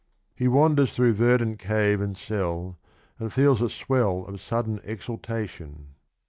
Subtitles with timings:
[0.35, 1.13] He wanders 43 Diana.
[1.15, 2.79] through verdant cave and cell,
[3.19, 5.89] and feels a swell of sudden exaltation.